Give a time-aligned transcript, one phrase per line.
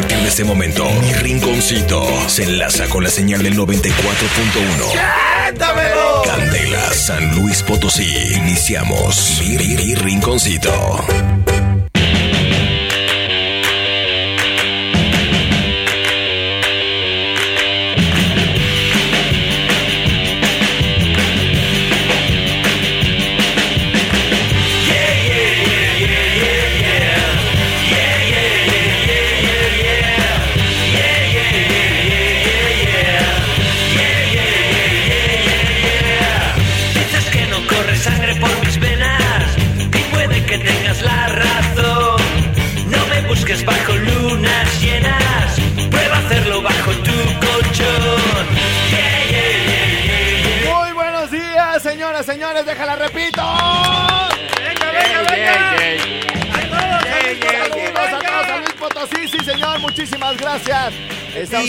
[0.00, 6.24] partir de este momento, mi rinconcito se enlaza con la señal del 94.1.
[6.24, 8.10] Candela, San Luis Potosí.
[8.36, 10.72] Iniciamos mi, mi- mi rinconcito.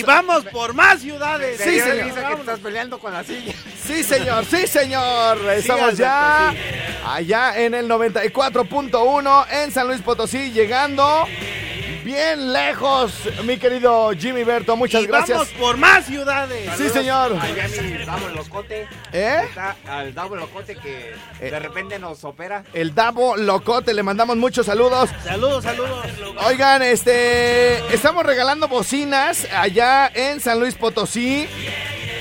[0.01, 1.59] Y vamos por más ciudades.
[1.59, 3.53] Sí, Señor, dice que te estás peleando con la silla.
[3.83, 5.37] Sí, señor, sí, señor.
[5.51, 6.53] Estamos ya
[7.05, 11.27] allá en el 94.1 en San Luis Potosí, llegando
[12.11, 13.13] bien lejos,
[13.45, 14.75] mi querido Jimmy Berto.
[14.75, 15.37] Muchas y gracias.
[15.37, 16.69] vamos por más ciudades.
[16.77, 17.37] Sí, señor.
[17.39, 18.87] Allá mi Davo Locote.
[19.13, 19.41] ¿Eh?
[19.47, 21.49] Está al Davo Locote que Eh.
[21.51, 22.63] de repente nos opera.
[22.73, 25.09] El Davo Locote, le mandamos muchos saludos.
[25.23, 26.05] Saludos, saludos.
[26.45, 31.47] Oigan, este, estamos regalando bocinas allá en San Luis Potosí.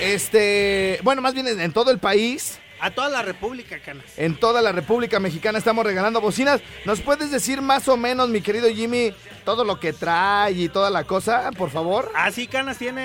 [0.00, 4.04] Este, bueno, más bien en, en todo el país, A toda la República, Canas.
[4.16, 6.60] en toda la República Mexicana estamos regalando bocinas.
[6.84, 9.12] ¿Nos puedes decir más o menos, mi querido Jimmy,
[9.44, 12.10] todo lo que trae y toda la cosa, por favor?
[12.14, 13.02] Así Canas tiene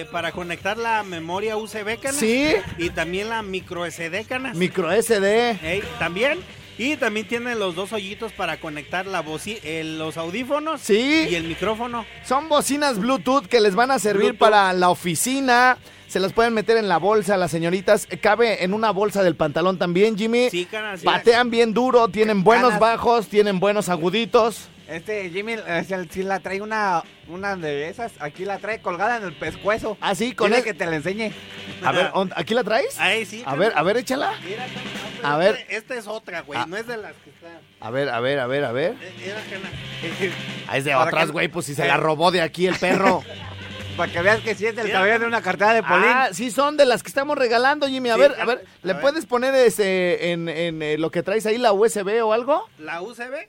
[0.00, 2.16] eh, para conectar la memoria USB, Canas.
[2.16, 2.54] Sí.
[2.78, 4.56] Y también la micro SD, Canas.
[4.56, 5.58] Micro SD.
[5.62, 6.38] Ey, también.
[6.78, 11.26] Y también tiene los dos hoyitos para conectar la eh, los audífonos Sí.
[11.28, 12.06] y el micrófono.
[12.24, 14.38] Son bocinas Bluetooth que les van a servir Bluetooth.
[14.38, 15.76] para la oficina.
[16.10, 18.08] Se las pueden meter en la bolsa las señoritas.
[18.20, 20.50] Cabe en una bolsa del pantalón también, Jimmy.
[20.50, 20.98] Sí, Canas.
[21.00, 21.06] sí.
[21.06, 24.68] Patean bien duro, tienen buenos bajos, tienen buenos aguditos.
[24.88, 28.10] Este Jimmy eh, si- si la trae una, una de esas.
[28.18, 29.96] Aquí la trae colgada en el pescuezo.
[30.00, 31.30] Ah, sí, con el- que te la enseñe.
[31.84, 32.98] A ver, ¿on- ¿aquí la traes?
[32.98, 33.44] Ahí sí.
[33.46, 34.32] A ver, a ver, échala.
[34.44, 34.66] Mira,
[35.22, 35.54] no, A ver.
[35.60, 36.58] Esta, esta es otra, güey.
[36.60, 36.66] Ah.
[36.68, 37.52] No es de las que están.
[37.78, 38.96] A ver, a ver, a ver, a ver.
[39.00, 40.32] Eh.
[40.66, 42.74] Ah, es de Para otras, que- güey, pues si se la robó de aquí el
[42.74, 43.22] perro.
[44.00, 44.90] Para que veas que sí es Mira.
[44.92, 46.08] cabello de una cartera de Polín.
[46.08, 48.08] ah, sí son de las que estamos regalando, Jimmy.
[48.08, 49.02] A Sí, ver, ya- a ver, ¿le a ver.
[49.02, 52.66] puedes poner ese en, en, eh, lo que traes ahí, la USB o algo?
[52.78, 53.46] La UCB.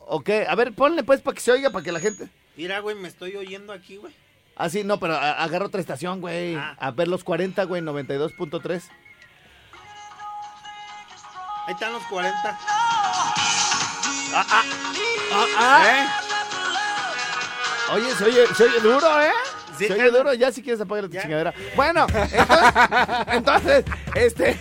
[0.00, 0.44] ¿O qué?
[0.48, 2.28] A ver, ponle pues para que se oiga, para que la gente...
[2.56, 4.12] Mira, güey, me estoy oyendo aquí, güey.
[4.56, 6.56] Ah, sí, no, pero agarra otra estación, güey.
[6.56, 6.76] Ah.
[6.80, 8.82] A ver los 40, güey, 92.3.
[11.68, 12.58] Ahí están los 40.
[15.84, 16.06] ¿Eh?
[17.92, 19.30] Oye, se oye, se oye duro, ¿eh?
[19.86, 21.54] Se oye duro, ya si quieres apagar tu chingadera.
[21.76, 22.72] Bueno, entonces,
[23.32, 23.84] entonces,
[24.14, 24.56] este,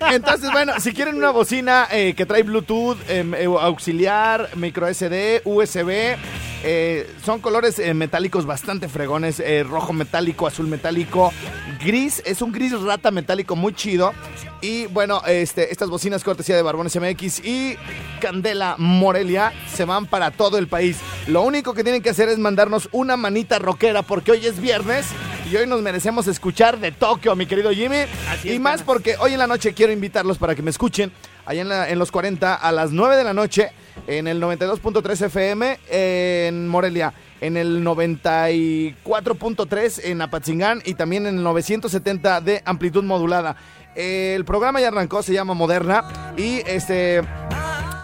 [0.12, 5.42] entonces, bueno, si quieren una bocina eh, que trae Bluetooth, em, eh, auxiliar, micro SD,
[5.44, 6.16] USB,
[6.64, 11.32] eh, son colores eh, metálicos bastante fregones, eh, rojo metálico, azul metálico,
[11.80, 14.12] gris, es un gris rata metálico muy chido.
[14.60, 17.76] Y bueno, este, estas bocinas cortesía de Barbones MX y
[18.20, 20.98] Candela Morelia se van para todo el país.
[21.28, 25.06] Lo único que tienen que hacer es mandarnos una manita rockera porque hoy es viernes
[25.50, 28.04] y hoy nos merecemos escuchar de Tokio, mi querido Jimmy.
[28.28, 31.12] Así y más porque hoy en la noche quiero invitarlos para que me escuchen
[31.48, 33.72] allá en, en los 40 a las 9 de la noche
[34.06, 37.12] en el 92.3 FM en Morelia.
[37.40, 43.54] En el 94.3 en Apatzingán y también en el 970 de amplitud modulada.
[43.94, 47.22] El programa ya arrancó, se llama Moderna y este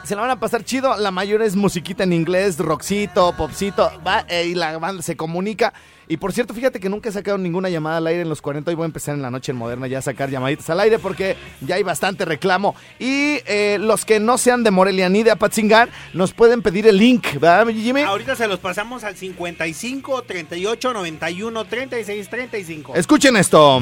[0.04, 0.96] se la van a pasar chido.
[0.96, 5.72] La mayor es musiquita en inglés, rockcito, popcito, va, eh, y la banda se comunica.
[6.06, 8.70] Y por cierto, fíjate que nunca he sacado ninguna llamada al aire en los 40.
[8.70, 10.98] Hoy voy a empezar en la noche en Moderna ya a sacar llamaditas al aire
[10.98, 12.74] porque ya hay bastante reclamo.
[12.98, 16.98] Y eh, los que no sean de Morelia ni de Apatzingán nos pueden pedir el
[16.98, 18.02] link, ¿verdad, Jimmy?
[18.02, 22.94] Ahorita se los pasamos al 55 38 91 36 35.
[22.94, 23.80] Escuchen esto.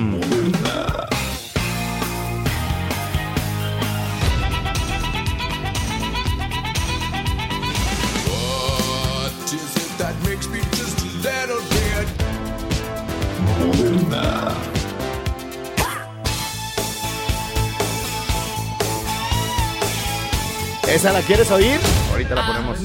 [20.88, 21.80] ¿Esa la quieres oír?
[22.10, 22.78] Ahorita la ponemos.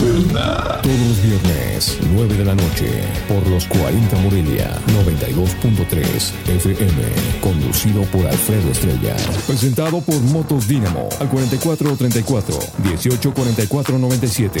[0.00, 4.74] Todos los viernes, 9 de la noche, por los 40 Morelia,
[5.04, 7.02] 92.3 FM,
[7.42, 9.14] conducido por Alfredo Estrella.
[9.46, 14.60] Presentado por Motos Dínamo, al 4434 184497.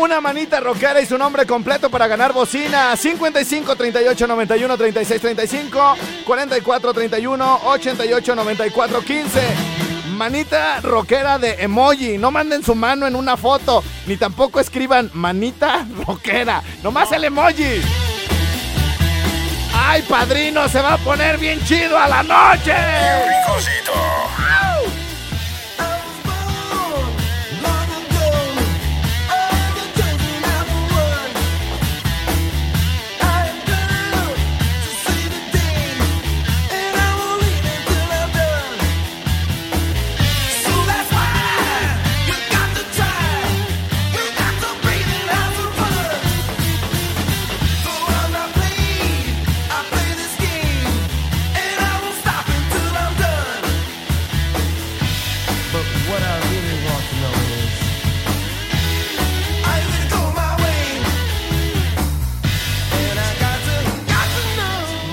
[0.00, 2.96] Una manita rockera y su nombre completo para ganar bocina.
[2.96, 9.40] 55 38 91 36 35 44 31 88 94 15.
[10.16, 12.16] Manita rockera de emoji.
[12.16, 13.84] No manden su mano en una foto.
[14.06, 16.62] Ni tampoco escriban manita rockera.
[16.82, 17.82] Nomás el emoji.
[19.74, 20.66] ¡Ay, padrino!
[20.70, 22.72] Se va a poner bien chido a la noche.
[22.72, 23.92] Rinconcito.
[24.38, 24.69] But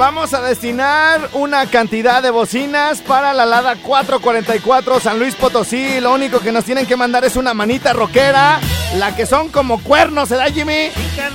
[0.07, 5.99] Vamos a destinar una cantidad de bocinas para la Lada 444 San Luis Potosí.
[5.99, 8.61] Lo único que nos tienen que mandar es una manita rockera.
[8.95, 10.91] La que son como cuernos, ¿se da Jimmy?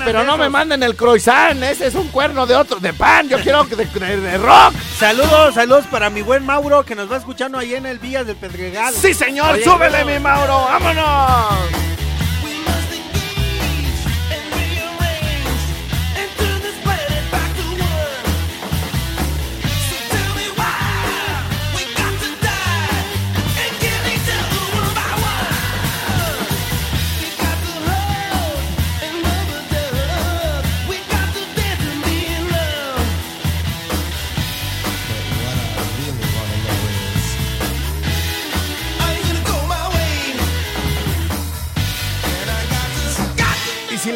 [0.06, 3.28] Pero no me manden el croissant, ese es un cuerno de otro, de pan.
[3.28, 4.72] Yo quiero de, de- de rock.
[4.98, 8.36] Saludos, saludos para mi buen Mauro que nos va escuchando ahí en el Villas del
[8.36, 8.94] Pedregal.
[8.94, 11.91] Sí, señor, Oye, súbele, mi Mauro, vámonos.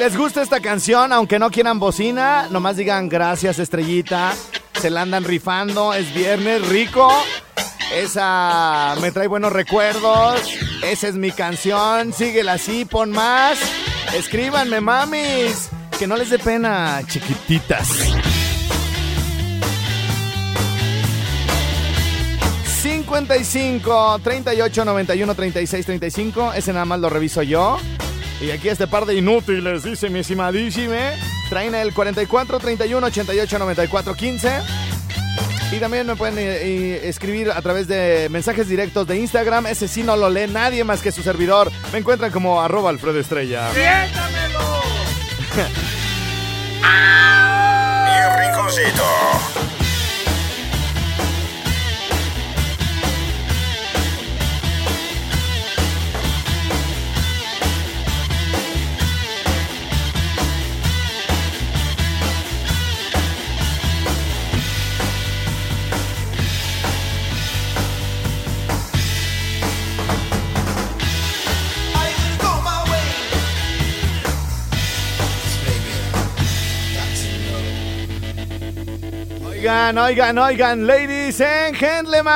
[0.07, 4.35] Les gusta esta canción, aunque no quieran bocina, nomás digan gracias, estrellita.
[4.81, 7.13] Se la andan rifando, es viernes, rico.
[7.93, 10.41] Esa me trae buenos recuerdos.
[10.85, 12.13] Esa es mi canción.
[12.13, 13.59] Síguela así, pon más.
[14.15, 15.71] Escríbanme, mamis.
[15.99, 17.89] Que no les dé pena, chiquititas.
[22.81, 26.53] 55 38 91 36 35.
[26.53, 27.81] Ese nada más lo reviso yo.
[28.41, 31.13] Y aquí este par de inútiles, dice mi estimadísime.
[31.49, 34.61] Traen el 44 31 88 94 15.
[35.73, 39.67] Y también me pueden eh, eh, escribir a través de mensajes directos de Instagram.
[39.67, 41.73] Ese sí no lo lee nadie más que su servidor.
[41.93, 43.69] Me encuentran como arroba Alfredo Estrella.
[48.05, 48.13] Mi
[48.45, 49.05] rinconcito.
[49.79, 49.86] Are
[79.67, 82.33] Oigan, oigan, oigan, ladies and gentlemen.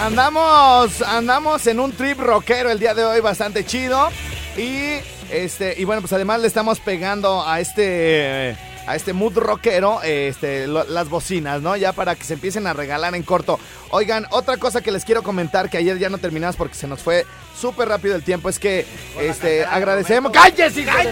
[0.00, 4.08] Andamos, andamos en un trip rockero el día de hoy bastante chido.
[4.56, 4.98] Y
[5.30, 10.66] este, y bueno, pues además le estamos pegando a este a este mood rockero este,
[10.66, 11.76] lo- las bocinas, ¿no?
[11.76, 13.58] Ya para que se empiecen a regalar en corto.
[13.90, 17.00] Oigan, otra cosa que les quiero comentar, que ayer ya no terminamos porque se nos
[17.00, 17.26] fue
[17.58, 18.86] súper rápido el tiempo, es que
[19.20, 20.32] este, agradecemos...
[20.32, 21.02] ¡Cállese, chingada!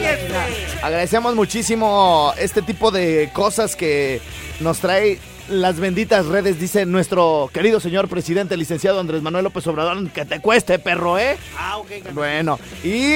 [0.82, 4.20] Agradecemos muchísimo este tipo de cosas que
[4.60, 10.10] nos trae las benditas redes, dice nuestro querido señor presidente, licenciado Andrés Manuel López Obrador,
[10.10, 11.36] que te cueste, perro, ¿eh?
[11.58, 11.90] Ah, ok.
[12.12, 13.14] Bueno, y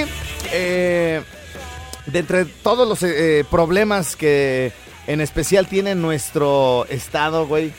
[0.53, 1.23] eh,
[2.07, 4.73] de entre todos los eh, problemas que
[5.07, 7.73] en especial tiene nuestro estado, güey,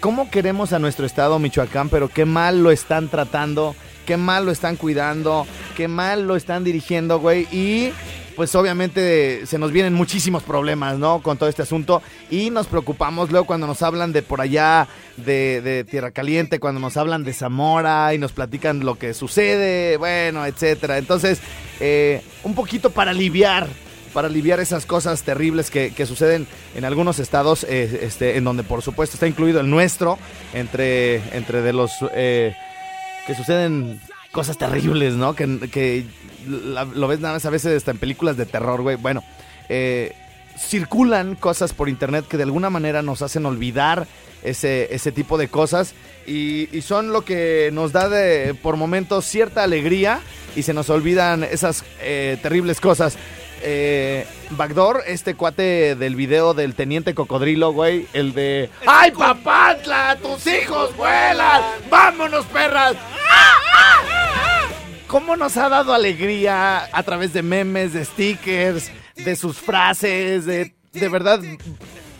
[0.00, 1.88] ¿cómo queremos a nuestro estado, Michoacán?
[1.88, 3.74] Pero qué mal lo están tratando,
[4.06, 7.92] qué mal lo están cuidando, qué mal lo están dirigiendo, güey, y
[8.36, 11.22] pues obviamente se nos vienen muchísimos problemas, ¿no?
[11.22, 15.62] Con todo este asunto y nos preocupamos luego cuando nos hablan de por allá, de,
[15.62, 20.44] de Tierra Caliente, cuando nos hablan de Zamora y nos platican lo que sucede, bueno,
[20.44, 20.98] etcétera.
[20.98, 21.40] Entonces,
[21.80, 23.66] eh, un poquito para aliviar
[24.12, 28.62] para aliviar esas cosas terribles que, que suceden en algunos estados, eh, este, en donde
[28.62, 30.18] por supuesto está incluido el nuestro,
[30.54, 32.54] entre, entre de los eh,
[33.26, 34.00] que suceden
[34.32, 35.34] cosas terribles, ¿no?
[35.34, 36.06] Que, que
[36.46, 38.96] lo ves nada más a veces hasta en películas de terror, güey.
[38.96, 39.22] Bueno,
[39.68, 40.14] eh,
[40.58, 44.06] circulan cosas por internet que de alguna manera nos hacen olvidar
[44.42, 45.94] ese, ese tipo de cosas
[46.26, 50.20] y, son lo que nos da de, por momentos cierta alegría
[50.54, 53.16] y se nos olvidan esas eh, terribles cosas.
[53.62, 60.16] Eh, Backdoor, este cuate del video del Teniente Cocodrilo, güey, el de ¡Ay, papatla!
[60.22, 61.62] ¡Tus hijos vuelan!
[61.90, 62.96] ¡Vámonos, perras!
[65.16, 70.74] ¿Cómo nos ha dado alegría a través de memes, de stickers, de sus frases, de,
[70.92, 71.40] de verdad,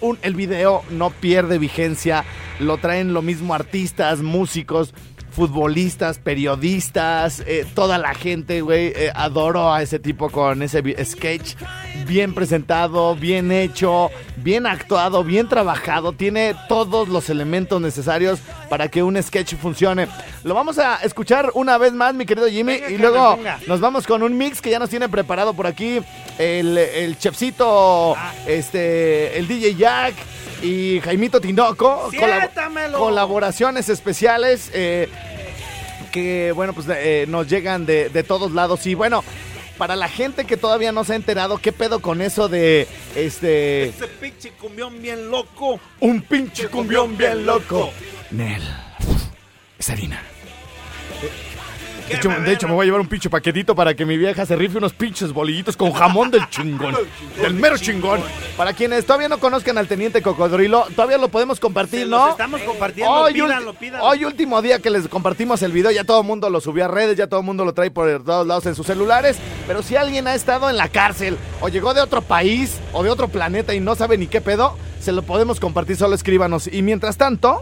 [0.00, 2.24] un- el video no pierde vigencia,
[2.58, 4.94] lo traen lo mismo artistas, músicos,
[5.30, 11.54] futbolistas, periodistas, eh, toda la gente, güey, eh, adoro a ese tipo con ese sketch
[12.06, 19.02] bien presentado, bien hecho, bien actuado, bien trabajado, tiene todos los elementos necesarios para que
[19.02, 20.06] un sketch funcione.
[20.44, 23.58] Lo vamos a escuchar una vez más, mi querido Jimmy, Venga, y luego venga.
[23.66, 26.00] nos vamos con un mix que ya nos tiene preparado por aquí
[26.38, 28.32] el, el chefcito, Ah.
[28.46, 30.14] este, el DJ Jack
[30.62, 32.10] y Jaimito Tinoco.
[32.12, 35.08] colab- colaboraciones especiales eh,
[36.12, 38.86] que, bueno, pues eh, nos llegan de, de todos lados.
[38.86, 39.22] Y bueno,
[39.76, 43.88] para la gente que todavía no se ha enterado, ¿qué pedo con eso de este
[43.88, 45.80] Ese pinche cumbión bien loco.
[46.00, 47.92] un pinche cumbión bien loco?
[48.30, 48.62] Nel,
[49.78, 50.22] es harina.
[52.08, 54.46] De hecho, de hecho, me voy a llevar un pinche paquetito para que mi vieja
[54.46, 56.94] se rife unos pinches bolillitos con jamón del chingón.
[57.40, 58.20] del mero chingón.
[58.56, 62.28] Para quienes todavía no conozcan al Teniente Cocodrilo, todavía lo podemos compartir, Se ¿no?
[62.28, 63.12] estamos compartiendo.
[63.12, 63.74] Hoy, pídanlo.
[64.02, 66.88] hoy último día que les compartimos el video, ya todo el mundo lo subió a
[66.88, 69.36] redes, ya todo el mundo lo trae por todos lados en sus celulares.
[69.66, 73.10] Pero si alguien ha estado en la cárcel o llegó de otro país o de
[73.10, 76.68] otro planeta y no sabe ni qué pedo, se lo podemos compartir, solo escríbanos.
[76.72, 77.60] Y mientras tanto,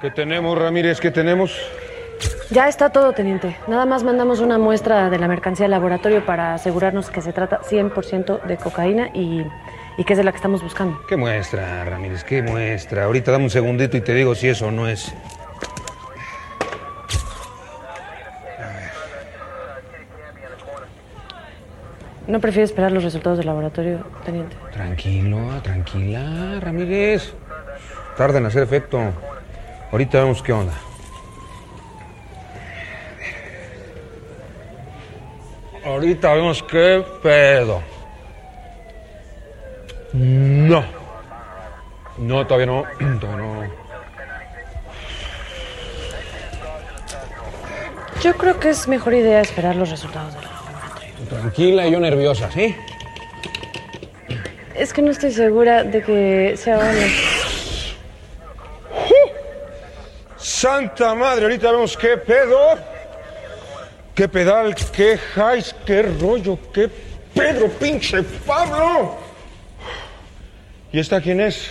[0.00, 1.00] ¿Qué tenemos, Ramírez?
[1.00, 1.58] ¿Qué tenemos?
[2.50, 3.56] Ya está todo, teniente.
[3.66, 7.60] Nada más mandamos una muestra de la mercancía al laboratorio para asegurarnos que se trata
[7.62, 9.44] 100% de cocaína y,
[9.96, 11.00] y que es de la que estamos buscando.
[11.08, 12.22] ¿Qué muestra, Ramírez?
[12.22, 13.04] ¿Qué muestra?
[13.04, 15.12] Ahorita dame un segundito y te digo si eso no es.
[22.28, 24.54] ¿No prefiere esperar los resultados del laboratorio, teniente?
[24.72, 27.32] Tranquilo, tranquila, Ramírez.
[28.16, 29.12] Tarda en hacer efecto.
[29.90, 30.74] Ahorita vemos qué onda.
[35.84, 37.82] Ahorita vemos qué pedo.
[40.12, 40.84] No.
[42.18, 42.84] No, todavía no.
[43.20, 43.88] Todavía no.
[48.22, 51.28] Yo creo que es mejor idea esperar los resultados del laboratorio.
[51.28, 52.74] Tranquila y yo nerviosa, ¿sí?
[54.74, 57.27] Es que no estoy segura de que sea honesto.
[60.58, 62.58] Santa madre, ahorita vemos qué pedo.
[64.12, 66.90] Qué pedal, qué jais, qué rollo, qué
[67.32, 69.16] Pedro, pinche Pablo.
[70.90, 71.70] ¿Y esta quién es?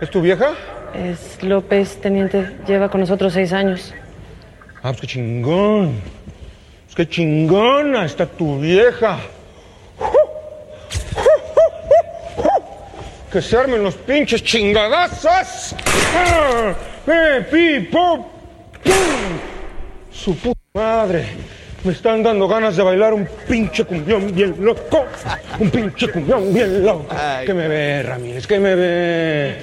[0.00, 0.54] ¿Es tu vieja?
[0.94, 2.56] Es López, teniente.
[2.66, 3.94] Lleva con nosotros seis años.
[4.82, 6.00] Ah, pues qué chingón.
[6.86, 9.20] Pues qué chingona está tu vieja.
[13.30, 15.76] Que se armen los pinches chingadazos.
[17.12, 18.24] ¡Eh, pi, pum!
[20.12, 21.26] Su puta madre.
[21.82, 25.06] Me están dando ganas de bailar un pinche cumbión bien loco.
[25.58, 27.06] Un pinche cumbión bien loco.
[27.10, 27.46] Ay.
[27.46, 28.46] ¿Qué me ve, Ramírez?
[28.46, 29.56] ¿Qué me ve?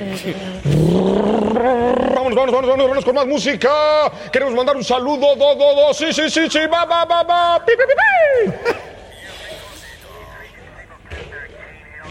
[2.15, 4.11] Vamos, vamos, vamos, vamos, vamos con más música.
[4.31, 5.93] Queremos mandar un saludo, do, do, do.
[5.93, 7.63] Sí, sí, sí, sí, va, va, va, va.
[7.65, 7.93] Pi, pi, pi,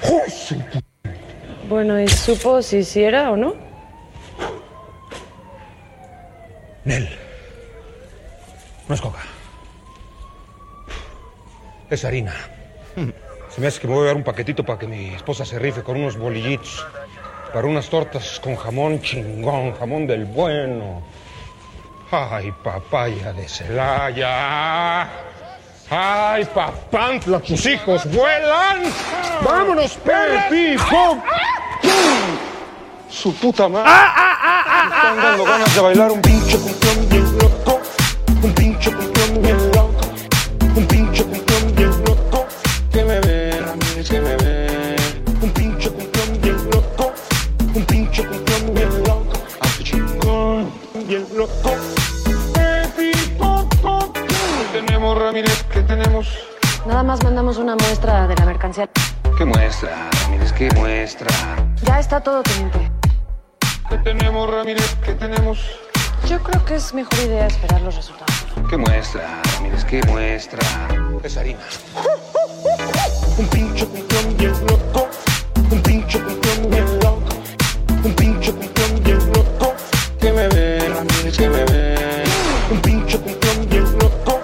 [0.09, 1.21] pi.
[1.69, 3.66] Bueno, ¿y supo si sí era o no?
[6.87, 7.09] Nel.
[8.89, 9.19] No es coca.
[11.91, 12.33] Es harina.
[13.51, 15.59] Se me hace que me voy a dar un paquetito para que mi esposa se
[15.59, 16.87] rife con unos bolillitos.
[17.53, 21.03] Para unas tortas con jamón chingón, jamón del bueno.
[22.13, 25.09] Ay, papaya de Celaya.
[25.91, 28.83] Ay, papantla, tus hijos vuelan.
[29.43, 31.21] Vámonos, Pepi, pum,
[31.83, 32.56] pum.
[33.11, 33.91] Su puta madre.
[33.91, 37.81] Me están dando ganas de bailar un pinche cumbión bien loco.
[38.43, 40.09] Un pinche cumbión bien loco.
[40.77, 42.47] Un pinche cumbión bien loco.
[42.93, 44.97] Que me ve, Ramírez, que me ve.
[45.43, 47.13] Un pinche cumbión bien loco.
[47.75, 49.33] Un pinche cumbión bien loco.
[49.61, 50.71] Hace chingón,
[51.07, 51.75] bien loco.
[52.55, 54.13] Pepi, pum, pum, pum.
[54.73, 55.65] ¿Qué tenemos, Ramírez?
[55.73, 56.29] ¿Qué tenemos?
[56.87, 58.89] Nada más mandamos una muestra de la mercancía.
[59.39, 59.91] ¿Qué muestra,
[60.23, 60.53] Ramírez?
[60.53, 61.29] ¿Qué muestra?
[61.83, 62.96] Ya está todo, teniente.
[63.89, 64.97] ¿Qué tenemos, Ramírez?
[65.05, 65.61] ¿Qué tenemos?
[66.29, 68.35] Yo creo que es mejor idea esperar los resultados.
[68.69, 69.85] ¿Qué muestra, Ramírez?
[69.85, 70.59] ¿Qué muestra?
[71.23, 71.61] Es harina.
[73.39, 75.09] Un pinche cumbión bien loco.
[75.71, 77.37] Un pinche cumbión bien loco.
[78.03, 79.75] Un pinche cumbión bien loco.
[80.21, 82.25] Que me ve, Ramírez, que me ve.
[82.73, 84.41] Un pinche cumbión bien loco.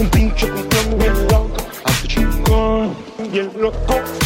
[0.00, 1.56] Un pinche cumbión bien loco.
[1.84, 2.96] Hace chingón,
[3.30, 4.21] bien loco.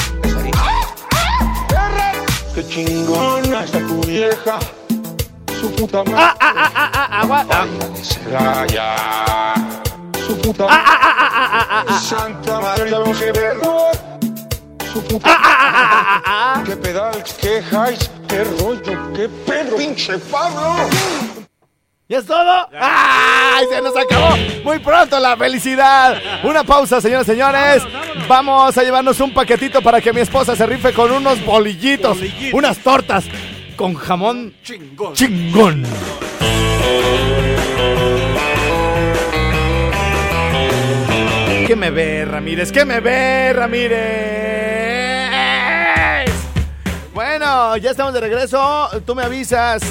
[2.57, 4.59] Qué chingona está tu vieja.
[5.61, 6.15] Su puta madre.
[6.17, 7.67] Ah, ah, ah, ah, ah, aguanta.
[7.67, 8.01] De.
[10.27, 11.99] Su puta Ah, ah, ah, ah, ah, ah, ah.
[12.01, 12.85] Santa madre,
[13.33, 13.91] verlo.
[14.91, 16.63] Su puta Ah, ah, ah, ah, ah, ah.
[16.65, 20.89] Qué pedal, qué highs, qué rollo, qué pedo, pinche Pablo.
[22.09, 22.69] ¿Ya es todo?
[22.81, 23.67] ¡Ay!
[23.69, 26.17] Se nos acabó muy pronto la felicidad.
[26.45, 27.83] Una pausa, señoras y señores.
[28.29, 32.55] Vamos a llevarnos un paquetito para que mi esposa se rife con unos bolillitos, Bolillitos.
[32.55, 33.25] unas tortas
[33.77, 35.15] con jamón Chingón.
[35.15, 35.83] chingón.
[41.67, 42.71] ¿Qué me ve, Ramírez?
[42.71, 43.97] ¿Qué me ve, Ramírez?
[47.13, 48.89] Bueno, ya estamos de regreso.
[49.05, 49.83] Tú me avisas.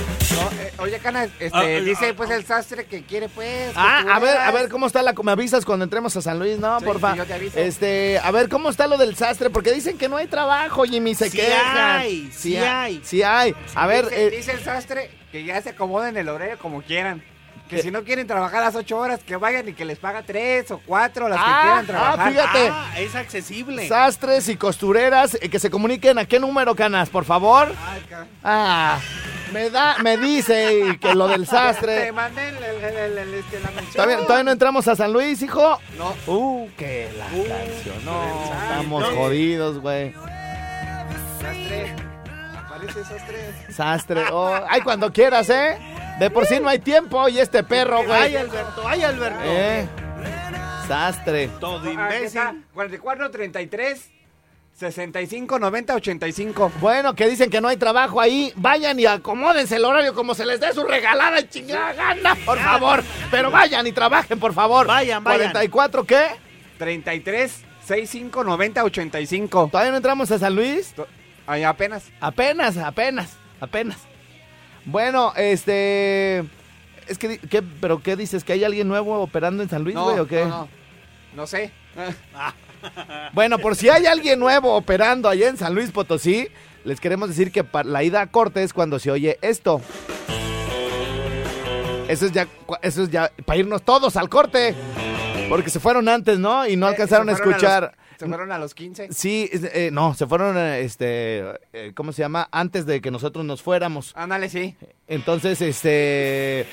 [0.86, 3.48] Oye, Cana, este, Ah, eh, dice ah, pues el sastre que quiere pues.
[3.72, 5.13] que Ah, a ver, a ver cómo está la.
[5.13, 6.80] Me avisas cuando entremos a San Luis, ¿no?
[6.80, 7.12] Sí, porfa.
[7.13, 7.60] sí, yo te aviso.
[7.60, 11.15] Este, a ver cómo está lo del sastre, porque dicen que no hay trabajo, Jimmy,
[11.15, 11.77] se Sí quejan.
[12.00, 13.01] hay, sí ha- hay.
[13.04, 13.56] Sí hay.
[13.74, 17.24] A ver, dice, eh, dice el sastre que ya se acomoden el horario como quieran.
[17.69, 20.69] Que si no quieren trabajar las ocho horas, que vayan y que les paga tres
[20.69, 22.32] o cuatro las Ah, que quieran ah, trabajar.
[22.32, 22.69] fíjate.
[22.71, 23.88] Ah, es accesible.
[23.88, 27.73] sastres y costureras eh, que se comuniquen a qué número, Canas, por favor.
[28.43, 28.99] Ah,
[29.51, 32.12] me da, me dice que lo del Te sastre.
[32.12, 33.93] mandé el, el- el- el- este, la mención.
[33.93, 35.80] ¿Todavía, todavía no entramos a San Luis, hijo?
[35.97, 36.13] No.
[36.32, 38.06] Uh, que la canción.
[38.06, 39.15] No, estamos no.
[39.17, 40.13] jodidos, güey.
[41.41, 41.95] Sastre.
[42.58, 43.54] Aparece sastre.
[43.73, 44.23] Sastre.
[44.32, 45.78] oh, ay, cuando quieras, ¿eh?
[46.19, 48.36] De por sí no hay tiempo y este perro, Ay, güey.
[48.38, 49.39] Alberto, ay, Alberto.
[49.43, 49.88] Eh.
[50.88, 51.49] Sastre.
[51.60, 52.25] Todo imbécil.
[52.28, 54.12] está, 44, 33,
[54.73, 56.71] 65, 90, 85.
[56.80, 58.54] Bueno, que dicen que no hay trabajo ahí.
[58.56, 62.60] Vayan y acomódense el horario como se les dé su regalada y chingada gana, por
[62.60, 63.04] favor.
[63.32, 64.88] Pero vayan y trabajen, por favor.
[64.88, 65.54] Vayan, vayan.
[65.54, 66.28] ¿44 qué?
[66.78, 69.69] 33, 65, 90, 85.
[69.71, 70.93] ¿Todavía no entramos a San Luis?
[71.47, 72.12] Ay, apenas.
[72.19, 73.97] Apenas, apenas, apenas.
[74.86, 76.43] Bueno, este...
[77.08, 78.43] Es que, di- ¿qué, ¿pero qué dices?
[78.43, 80.41] ¿Que hay alguien nuevo operando en San Luis, No, güey, o qué?
[80.45, 80.67] no, no.
[81.36, 81.71] No sé.
[83.34, 86.50] Bueno, por si hay alguien nuevo operando allá en San Luis Potosí,
[86.84, 89.82] les queremos decir que la ida a corte es cuando se oye esto.
[92.08, 92.48] Eso es ya,
[92.84, 94.76] eso es ya para irnos todos al corte.
[95.50, 96.67] Porque se fueron antes, ¿no?
[96.67, 97.84] Y no Eh, alcanzaron a escuchar.
[97.84, 99.10] los- se fueron a los 15.
[99.12, 102.47] Sí, eh, no, se fueron, este, eh, ¿cómo se llama?
[102.51, 104.13] Antes de que nosotros nos fuéramos.
[104.15, 104.75] Ándale, sí.
[105.08, 106.65] Entonces, este,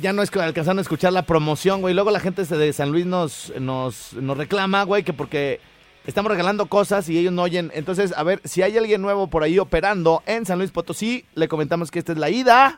[0.00, 1.94] ya no es que alcanzaron a escuchar la promoción, güey.
[1.94, 5.60] Luego la gente de San Luis nos, nos, nos reclama, güey, que porque
[6.06, 7.70] estamos regalando cosas y ellos no oyen.
[7.74, 11.48] Entonces, a ver, si hay alguien nuevo por ahí operando en San Luis Potosí, le
[11.48, 12.76] comentamos que esta es la ida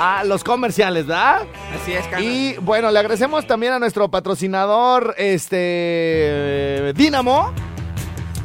[0.00, 1.42] a los comerciales, ¿verdad?
[1.78, 2.26] Así es, Carlos.
[2.26, 7.52] Y bueno, le agradecemos también a nuestro patrocinador, este, Dínamo.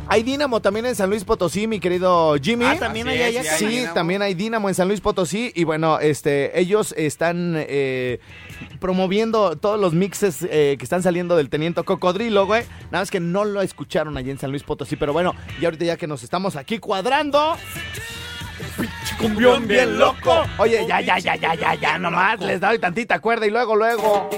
[0.08, 2.66] Hay Dínamo también en San Luis Potosí, mi querido Jimmy.
[2.66, 3.44] Ah, también hay es, allá.
[3.44, 3.58] sí hay.
[3.58, 3.94] Sí, Dínamo.
[3.94, 8.20] también hay Dínamo en San Luis Potosí y bueno, este, ellos están eh,
[8.82, 12.64] promoviendo todos los mixes eh, que están saliendo del Teniente Cocodrilo, güey.
[12.92, 15.86] Nada más que no lo escucharon allí en San Luis Potosí, pero bueno, y ahorita
[15.86, 17.56] ya que nos estamos aquí cuadrando.
[19.20, 20.44] Cumbión bien loco.
[20.58, 24.30] Oye, ya, ya, ya, ya, ya, ya, nomás les doy tantita cuerda y luego, luego.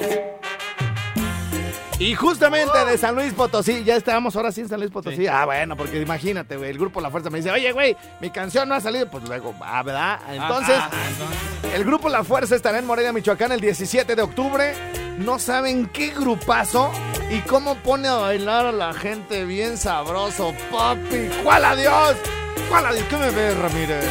[1.99, 5.25] Y justamente de San Luis Potosí, ya estábamos ahora sí en San Luis Potosí.
[5.25, 8.69] Ah, bueno, porque imagínate, güey, el grupo La Fuerza me dice, oye, güey, mi canción
[8.69, 9.09] no ha salido.
[9.09, 10.19] Pues luego, ah, ¿verdad?
[10.29, 11.73] Entonces, Ah, entonces.
[11.73, 14.73] el grupo La Fuerza estará en Morelia, Michoacán, el 17 de octubre.
[15.17, 16.91] No saben qué grupazo
[17.31, 21.29] y cómo pone a bailar a la gente bien sabroso, papi.
[21.43, 22.15] ¿Cuál adiós?
[22.69, 23.05] ¿Cuál adiós?
[23.09, 24.05] ¿Qué me ves, Ramírez?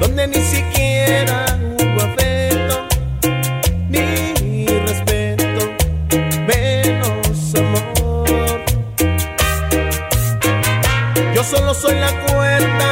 [0.00, 2.86] Donde ni siquiera hubo afecto
[3.88, 5.62] ni respeto,
[6.46, 8.64] menos amor.
[11.34, 12.83] Yo solo soy la cuerda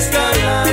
[0.00, 0.69] escalar.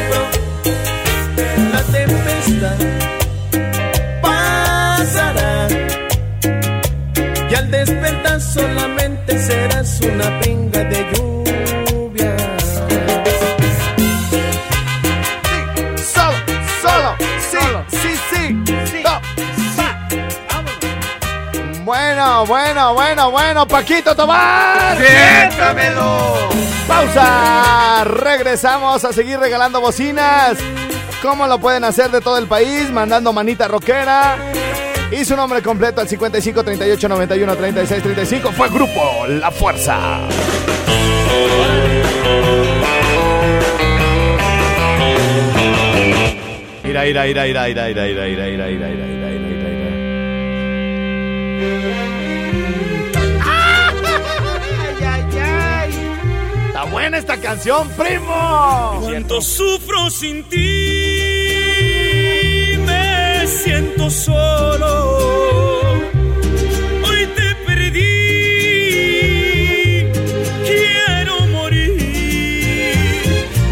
[23.66, 24.98] Paquito Tomás.
[24.98, 26.50] ¡Siéntamelo!
[26.88, 28.04] Pausa.
[28.04, 30.58] Regresamos a seguir regalando bocinas.
[31.22, 32.92] ¿Cómo lo pueden hacer de todo el país?
[32.92, 34.38] Mandando manita rockera.
[35.12, 40.20] Y su nombre completo al 55 38 91 36 35 fue Grupo La Fuerza.
[46.84, 49.30] Ira, ira, ira, ira, ira, ira, ira, ira, ira, ira, ira, ira, ira,
[51.70, 52.07] ira,
[56.92, 59.00] buena esta canción, primo.
[59.02, 60.58] Cuánto sufro sin ti,
[62.86, 65.94] me siento solo.
[67.04, 68.02] Hoy te perdí,
[70.66, 72.96] quiero morir.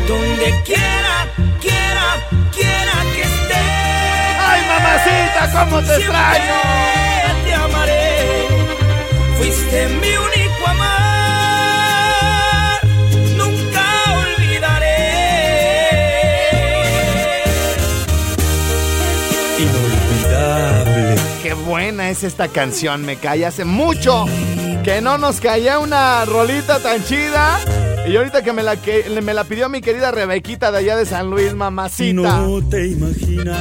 [0.08, 1.28] Donde quiera,
[1.62, 2.08] quiera,
[2.54, 4.38] quiera que estés.
[4.40, 6.75] ¡Ay, mamacita, cómo te extraño!
[21.76, 23.46] Buena es esta canción, me cae.
[23.46, 24.26] Hace mucho
[24.86, 27.60] que no nos caía una rolita tan chida.
[28.08, 31.06] Y ahorita que me la, que me la pidió mi querida Rebequita de allá de
[31.06, 32.40] San Luis, mamacita.
[32.40, 33.58] No te imaginas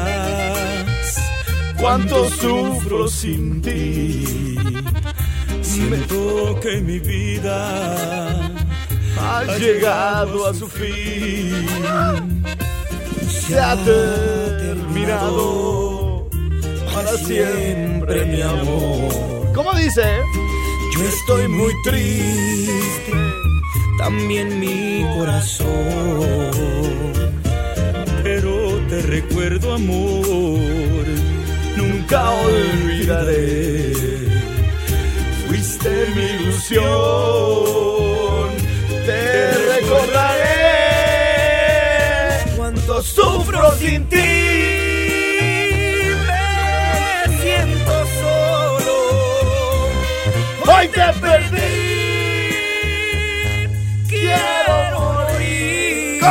[1.76, 4.24] cuánto sufro sin ti.
[5.60, 8.52] Siento que mi vida
[9.18, 11.66] ha llegado a su fin.
[13.28, 15.93] Se ha terminado
[17.04, 19.52] para siempre, mi amor.
[19.54, 20.02] ¿Cómo dice?
[20.94, 23.12] Yo estoy muy triste,
[23.98, 26.50] también mi corazón.
[28.22, 31.04] Pero te recuerdo, amor,
[31.76, 33.92] nunca olvidaré.
[35.46, 36.84] Fuiste mi ilusión,
[39.06, 40.54] te recordaré.
[42.56, 44.43] Cuánto sufro sin ti.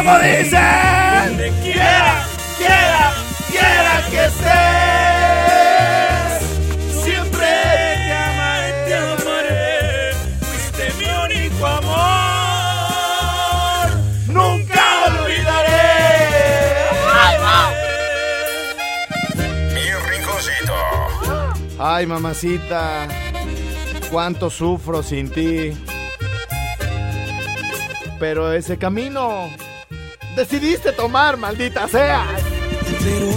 [0.04, 0.60] ¿Cómo dice?
[1.28, 2.26] Donde quiera,
[2.58, 3.14] quiera,
[3.50, 4.52] quiera que estés.
[7.06, 10.12] Siempre te amaré, te amaré.
[10.42, 12.84] Fuiste mi único amor.
[14.28, 15.88] Nunca olvidaré.
[19.74, 20.76] Mi rinconcito.
[21.80, 23.08] Ay, mamacita,
[24.12, 25.74] cuánto sufro sin ti.
[28.20, 29.50] Pero ese camino
[30.36, 32.26] decidiste tomar, maldita sea.
[33.04, 33.28] Pero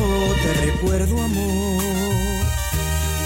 [0.43, 1.83] te recuerdo, amor.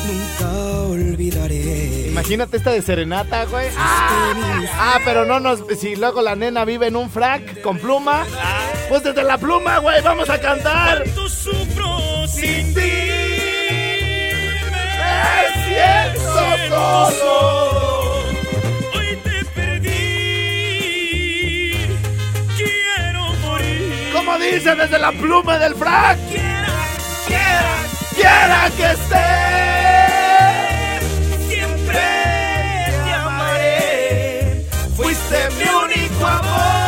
[0.07, 0.51] Nunca
[0.89, 2.09] olvidaré.
[2.09, 3.69] Imagínate esta de serenata, güey.
[3.77, 5.65] Ah, ah, pero no nos.
[5.79, 8.27] Si luego la nena vive en un frac con pluma,
[8.89, 11.03] pues desde la pluma, güey, vamos a cantar.
[11.03, 12.81] Cuánto sufro sin ti.
[15.01, 17.80] Me siento solo.
[24.53, 26.19] Dice desde la pluma del frac.
[26.29, 26.75] Quiera,
[27.27, 27.77] quiera,
[28.15, 29.27] Quiera que esté.
[31.49, 31.99] siempre
[33.05, 34.67] te amaré.
[34.97, 36.80] Fuiste mi único amor.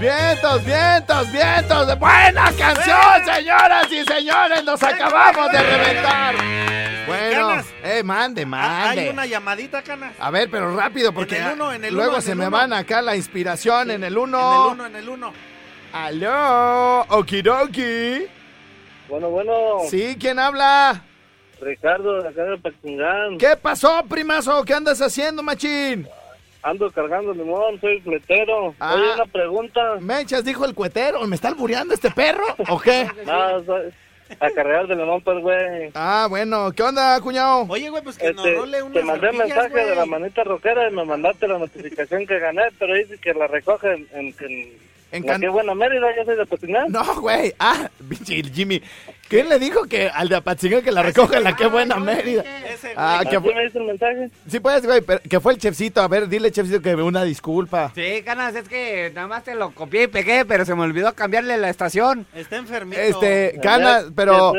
[0.00, 1.98] Vientos, vientos, vientos, vientos.
[1.98, 4.64] Buena canción, señoras y señores.
[4.64, 6.34] Nos acabamos de reventar.
[7.06, 7.66] Bueno, Canas.
[7.82, 9.00] eh, mande, Ah, mande.
[9.02, 10.12] Hay una llamadita, Canas.
[10.18, 12.38] A ver, pero rápido, porque En el uno, en el luego uno, en se el
[12.38, 12.56] me uno.
[12.56, 14.70] van acá la inspiración en el En el uno.
[14.72, 15.32] uno, en el uno.
[15.92, 18.26] Aló, okidoki.
[19.08, 21.02] Bueno, bueno, Sí, ¿quién habla?
[21.60, 23.38] Ricardo, de acá de Pachingán.
[23.38, 24.62] ¿Qué pasó, primazo?
[24.64, 26.06] ¿Qué andas haciendo, machín?
[26.68, 28.74] Ando cargando limón, soy fletero.
[28.80, 28.94] Ah.
[28.94, 29.80] Oye, una pregunta.
[30.00, 31.24] Mechas, dijo el cuetero.
[31.26, 33.08] ¿Me está albureando este perro o qué?
[33.26, 33.92] No, soy
[34.40, 35.90] a cargar de limón, pues, güey.
[35.94, 37.64] Ah, bueno, ¿qué onda, cuñado?
[37.68, 40.42] Oye, güey, pues que nos Este, role unas te mandé tortillas, mensaje de la manita
[40.42, 44.34] rockera y me mandaste la notificación que gané, pero dice que la recoge en, en,
[44.40, 44.72] en,
[45.12, 46.90] En Can- que buena Mérida, yo soy de Patinar.
[46.90, 47.54] No, güey.
[47.60, 48.82] Ah, pinche Jimmy.
[49.28, 52.44] ¿Quién le dijo que al de Apatzingán que la recoge en la qué buena Mérida?
[52.96, 54.30] Ah, que fue, me dice el mensaje.
[54.48, 56.00] sí puedes, güey, pero que fue el chefcito.
[56.00, 57.90] A ver, dile, chefcito, que una disculpa.
[57.94, 61.12] Sí, ganas, es que nada más te lo copié y pegué, pero se me olvidó
[61.14, 62.24] cambiarle la estación.
[62.34, 63.00] Está enfermito.
[63.00, 64.52] Este, canas, pero...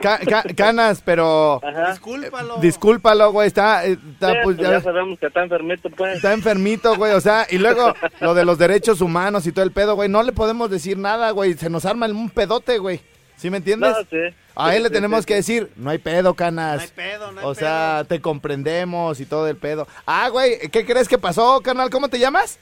[0.00, 1.60] Ca- ca- canas, pero...
[1.64, 1.90] Ajá.
[1.92, 2.56] Discúlpalo.
[2.56, 3.86] Discúlpalo, güey, está...
[3.86, 6.16] eh, está, Sí, pues, pues ya- ya sabemos que está enfermito, pues.
[6.16, 9.70] Está enfermito, güey, o sea, y luego lo de los derechos humanos y todo el
[9.72, 13.00] pedo, güey, no le podemos decir nada, güey, se nos arma un pedote, güey.
[13.44, 13.90] ¿Sí me entiendes?
[13.90, 14.34] No, sí.
[14.54, 15.52] A Sí, él le sí, tenemos sí, que sí.
[15.60, 16.76] decir, no hay pedo, canas.
[16.76, 19.86] No hay pedo, no hay o sea, te comprendemos y todo el pedo.
[20.06, 21.90] Ah, güey, ¿qué crees que pasó, carnal?
[21.90, 22.58] ¿Cómo te llamas?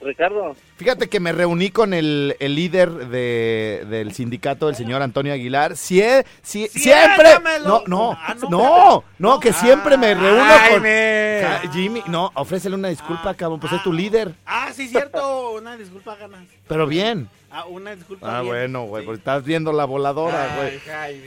[0.00, 5.32] Ricardo, Fíjate que me reuní con el, el líder de, del sindicato, el señor Antonio
[5.32, 5.76] Aguilar.
[5.76, 7.30] Sie, sie- siempre.
[7.64, 9.04] No, no, Ah, no, no.
[9.18, 10.82] no, que siempre me reúno con.
[10.84, 14.34] Ja- Jimmy, no, ofrécele una disculpa, cabrón, pues es tu líder.
[14.46, 15.52] Ah, sí, cierto.
[15.52, 16.44] Una disculpa, Ganas.
[16.68, 17.28] Pero bien.
[17.50, 18.28] Ah, una disculpa.
[18.38, 18.52] Ah, bien.
[18.54, 19.06] bueno, güey, Sí.
[19.06, 20.78] pues estás viendo la voladora, güey.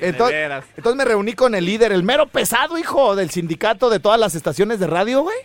[0.02, 4.20] Entonces, entonces me reuní con el líder, el mero pesado, hijo, del sindicato de todas
[4.20, 5.38] las estaciones de radio, güey.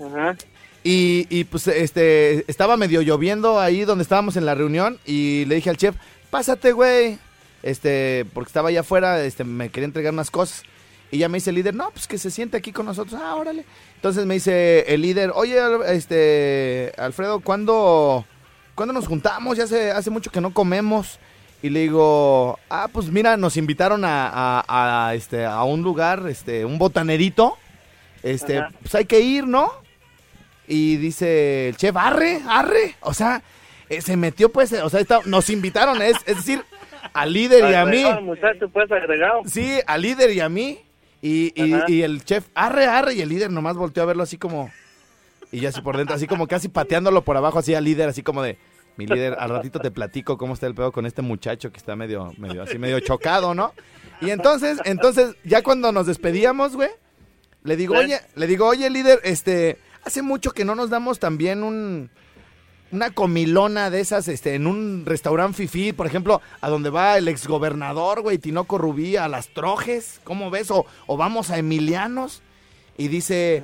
[0.00, 0.36] ajá.
[0.86, 5.54] Y, y, pues este estaba medio lloviendo ahí donde estábamos en la reunión y le
[5.54, 5.94] dije al chef,
[6.30, 7.18] pásate, güey.
[7.62, 10.62] Este, porque estaba allá afuera, este, me quería entregar unas cosas.
[11.10, 13.18] Y ya me dice el líder, no, pues que se siente aquí con nosotros.
[13.22, 13.64] Ah, órale.
[13.96, 18.26] Entonces me dice el líder, oye, este, Alfredo, ¿cuándo,
[18.74, 19.56] ¿cuándo nos juntamos?
[19.56, 21.18] Ya hace, hace mucho que no comemos.
[21.62, 26.24] Y le digo, ah, pues mira, nos invitaron a, a- a, este, a un lugar,
[26.28, 27.56] este, un botanerito.
[28.22, 28.72] Este, Ajá.
[28.82, 29.72] pues hay que ir, ¿no?
[30.66, 32.94] Y dice el chef, arre, arre.
[33.00, 33.42] O sea,
[33.88, 36.62] eh, se metió pues, o sea, está- nos invitaron, es, es decir,
[37.12, 38.04] al líder y a mí.
[38.22, 39.42] Muchacho, pues agregado.
[39.46, 40.80] Sí, al líder y a mí.
[41.20, 44.36] Y, y- y el chef, arre, arre, y el líder nomás volteó a verlo así
[44.38, 44.70] como.
[45.52, 48.22] Y ya así por dentro, así como casi pateándolo por abajo, así al líder, así
[48.22, 48.58] como de.
[48.96, 51.96] Mi líder, al ratito te platico cómo está el pedo con este muchacho que está
[51.96, 53.72] medio, medio así, medio chocado, ¿no?
[54.20, 56.90] Y entonces, entonces, ya cuando nos despedíamos, güey,
[57.64, 61.62] le digo, oye, le digo, oye, líder, este, hace mucho que no nos damos también
[61.62, 62.10] un,
[62.92, 67.28] una comilona de esas, este, en un restaurante fifí, por ejemplo, a donde va el
[67.28, 70.70] exgobernador, güey, Tinoco Rubí, a las Trojes, ¿cómo ves?
[70.70, 72.42] O, o vamos a Emilianos.
[72.96, 73.62] Y dice,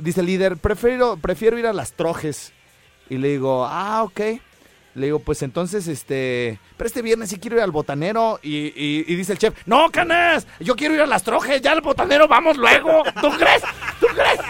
[0.00, 2.52] dice el líder, prefiero, prefiero ir a las Trojes.
[3.08, 4.20] Y le digo, ah, ok.
[4.96, 8.38] Le digo, pues entonces, este, pero este viernes sí quiero ir al botanero.
[8.42, 11.72] Y, y- y dice el chef, no, canas, yo quiero ir a las trojes, ya
[11.72, 13.02] al botanero vamos luego.
[13.20, 13.62] ¿Tú crees?
[14.14, 14.40] ¿Tú crees?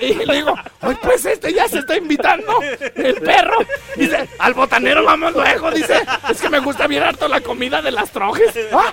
[0.00, 2.60] Y, y le digo, "Ay, pues este ya se está invitando,
[2.94, 3.58] el perro.
[3.96, 5.70] Dice, al botanero vamos luego.
[5.70, 8.54] Dice, es que me gusta bien harto la comida de las trojes.
[8.72, 8.92] Ah,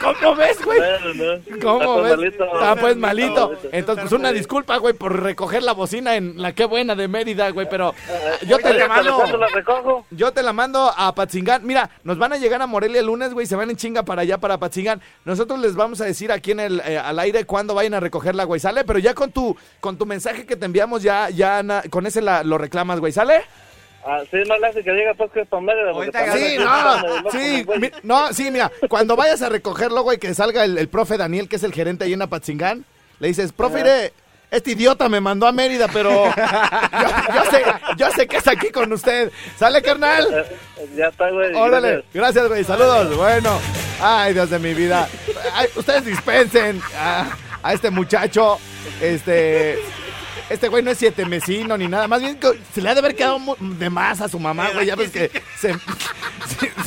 [0.00, 0.80] ¿Cómo ves, güey?
[1.60, 2.32] ¿Cómo pues ves?
[2.34, 3.48] Está pues Está malito.
[3.48, 3.68] malito.
[3.72, 7.50] Entonces, pues una disculpa, güey, por recoger la bocina en la que buena de Mérida,
[7.50, 7.94] güey, pero
[8.46, 10.04] yo te la ¿pero mando.
[10.10, 11.64] Yo te la mando a Patzingán.
[11.66, 14.22] Mira, nos van a llegar a Morelia el lunes, güey, se van en chinga para
[14.22, 15.00] allá, para Patzingán.
[15.24, 18.44] Nosotros les vamos a decir aquí en el, eh, al aire cuándo vayan a recogerla,
[18.44, 18.84] güey, ¿sale?
[18.84, 22.22] Pero ya con tu, con tu mensaje que te enviamos, ya, ya, na- con ese
[22.22, 23.42] la- lo reclamas, güey, ¿sale?
[24.04, 27.64] Ah, sí, no le hace que diga pues que es Mérida, Sí, no, está sí,
[27.78, 31.48] mi- no, sí, mira, cuando vayas a recogerlo, güey, que salga el, el profe Daniel,
[31.48, 32.84] que es el gerente ahí en Apatzingán,
[33.20, 34.12] le dices, profe, mire,
[34.50, 37.62] este idiota me mandó a Mérida, pero yo, yo sé,
[37.96, 39.30] yo sé que es aquí con usted.
[39.56, 40.26] ¿Sale, carnal?
[40.78, 41.54] Eh, Ya está, güey.
[41.54, 42.12] Órale, gracias.
[42.12, 43.16] gracias, güey, saludos.
[43.16, 43.58] Bueno,
[44.00, 45.08] ay, Dios de mi vida.
[45.54, 47.30] Ay, ustedes dispensen a,
[47.62, 48.58] a este muchacho,
[49.00, 49.78] este...
[50.50, 52.06] Este güey no es siete mesino ni nada.
[52.08, 52.38] Más bien
[52.74, 54.84] se le ha de haber quedado de más a su mamá, güey.
[54.86, 55.78] Ya ves que se, se,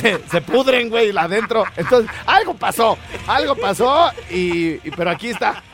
[0.00, 1.64] se- se pudren, güey, la adentro.
[1.76, 2.96] Entonces, algo pasó.
[3.26, 5.64] Algo pasó y, y- pero aquí está.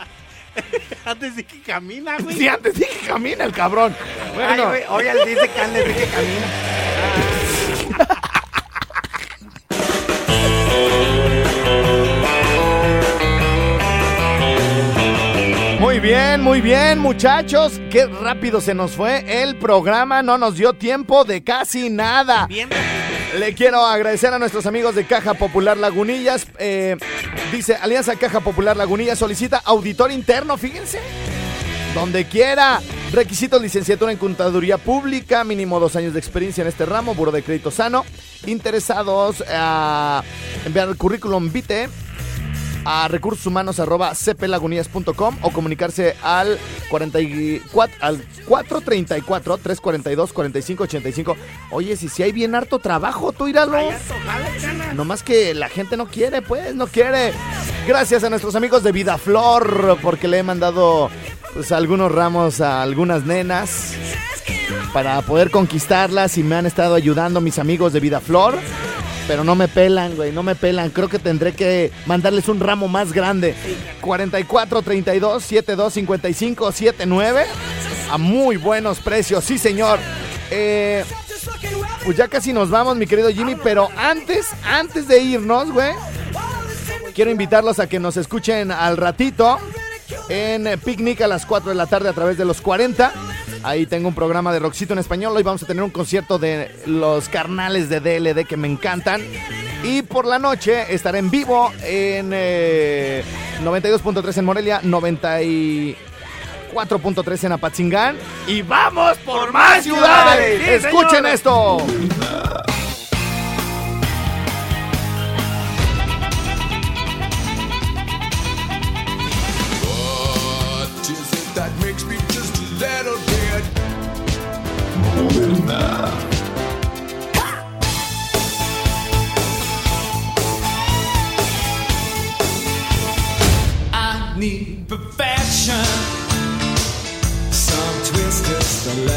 [1.05, 2.37] Antes de que camina, güey.
[2.37, 3.95] Sí, antes dije que camina el cabrón.
[4.35, 6.47] Bueno, Ay, güey, él dice que antes de que camina.
[15.83, 17.81] Muy bien, muy bien, muchachos.
[17.91, 20.23] Qué rápido se nos fue el programa.
[20.23, 22.47] No nos dio tiempo de casi nada.
[23.37, 26.47] Le quiero agradecer a nuestros amigos de Caja Popular Lagunillas.
[26.61, 26.97] Eh,
[27.51, 31.01] dice Alianza Caja Popular Lagunillas solicita auditor interno, fíjense.
[31.97, 32.81] Donde quiera.
[33.13, 37.43] Requisitos licenciatura en contaduría pública, mínimo dos años de experiencia en este ramo, buro de
[37.43, 38.07] crédito sano.
[38.47, 40.23] Interesados a
[40.65, 41.89] enviar el currículum vitae
[42.85, 46.59] a recursos humanos arroba cplagunillas.com o comunicarse al
[46.91, 51.37] 44 al 434 342 45 85.
[51.71, 53.79] Oye, si si hay bien harto trabajo, tú íralo.
[54.95, 57.33] Nomás que la gente no quiere, pues, no quiere.
[57.87, 61.11] Gracias a nuestros amigos de Vidaflor porque le he mandado
[61.53, 63.95] pues algunos ramos a algunas nenas
[64.93, 68.59] para poder conquistarlas y me han estado ayudando mis amigos de Vidaflor.
[69.27, 70.91] Pero no me pelan, güey, no me pelan.
[70.91, 73.55] Creo que tendré que mandarles un ramo más grande.
[74.01, 77.45] 44 32 72 55 79
[78.11, 79.45] a muy buenos precios.
[79.45, 79.99] Sí, señor.
[80.51, 81.05] Eh,
[82.05, 85.93] pues ya casi nos vamos, mi querido Jimmy, pero antes, antes de irnos, güey,
[87.15, 89.59] quiero invitarlos a que nos escuchen al ratito
[90.29, 93.13] en eh, Picnic a las 4 de la tarde a través de los 40.
[93.63, 95.37] Ahí tengo un programa de Roxito en español.
[95.37, 99.23] Hoy vamos a tener un concierto de los carnales de DLD que me encantan.
[99.85, 103.25] Y por la noche estaré en vivo en eh,
[103.65, 108.17] 92.3 en Morelia, 94.3 en Apatzingán.
[108.47, 110.63] Y vamos por más ciudades.
[110.63, 111.27] Sí, Escuchen señor.
[111.35, 111.79] esto.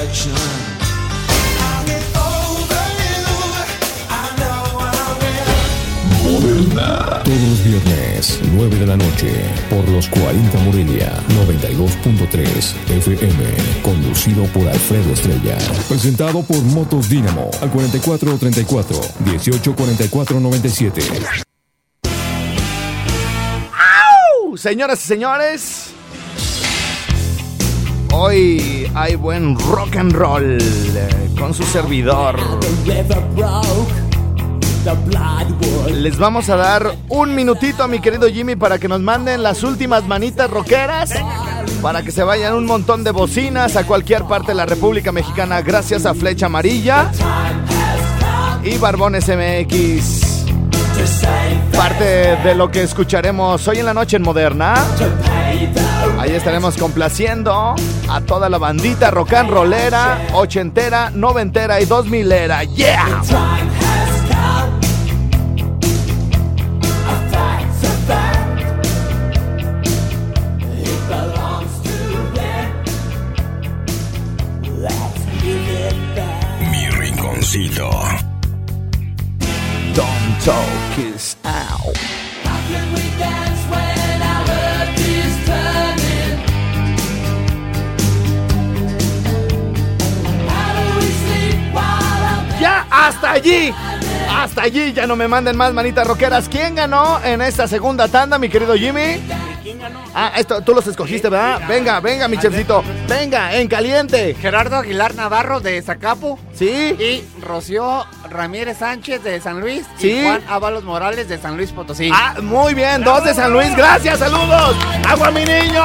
[0.06, 0.34] Selection.
[1.60, 3.26] I'll get over you.
[4.10, 5.46] I know I will.
[7.24, 9.32] Todos los viernes, 9 de la noche,
[9.70, 13.46] por los 40 Morelia, 92.3 FM,
[13.82, 15.58] conducido por Alfredo Estrella.
[15.89, 21.01] Presentado por Motos Dínamo, al 4434 184497.
[23.74, 24.56] ¡Au!
[24.58, 25.95] Señoras y señores,
[28.16, 32.39] hoy hay buen rock and roll eh, con su servidor.
[35.91, 39.63] Les vamos a dar un minutito a mi querido Jimmy para que nos manden las
[39.63, 41.13] últimas manitas rockeras.
[41.82, 45.61] Para que se vayan un montón de bocinas a cualquier parte de la República Mexicana
[45.61, 47.11] gracias a Flecha Amarilla
[48.63, 50.35] y Barbones MX.
[51.76, 54.76] Parte de lo que escucharemos hoy en la noche en Moderna.
[56.20, 57.76] Ahí estaremos complaciendo
[58.10, 62.64] a toda la bandita rock and rollera, ochentera, noventera y dos milera.
[62.64, 63.22] ¡Yeah!
[80.46, 81.98] Talk is out.
[92.62, 93.74] Ya hasta allí.
[94.30, 96.48] Hasta allí ya no me manden más manitas rockeras.
[96.48, 99.20] ¿Quién ganó en esta segunda tanda, mi querido Jimmy?
[100.14, 101.62] Ah, esto tú los escogiste, ¿verdad?
[101.68, 102.84] Venga, venga, mi chefcito.
[103.10, 104.36] Venga, en caliente.
[104.36, 106.38] Gerardo Aguilar Navarro de Zacapu.
[106.54, 106.96] Sí.
[107.00, 109.86] Y Rocío Ramírez Sánchez de San Luis.
[109.97, 110.11] Sí.
[110.11, 112.09] Y Juan Ábalos Morales de San Luis Potosí.
[112.13, 113.76] Ah, muy bien, dos de San Luis.
[113.76, 114.76] Gracias, saludos.
[115.07, 115.84] Agua, mi niño.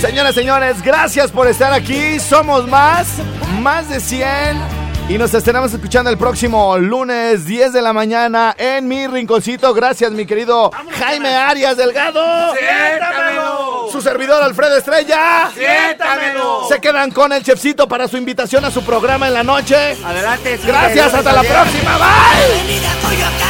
[0.00, 2.18] Señoras, señores, gracias por estar aquí.
[2.18, 3.18] Somos más,
[3.60, 4.80] más de 100.
[5.10, 9.74] Y nos estaremos escuchando el próximo lunes 10 de la mañana en mi rinconcito.
[9.74, 12.54] Gracias, mi querido Jaime Arias Delgado.
[12.54, 13.59] ¡Siéntamelo!
[13.90, 15.50] Su servidor Alfredo Estrella.
[15.52, 16.66] ¡Siéntamelo!
[16.68, 19.96] Se quedan con el chefcito para su invitación a su programa en la noche.
[20.04, 20.58] Adelante.
[20.64, 21.98] Gracias, hasta la próxima.
[21.98, 23.49] Bye.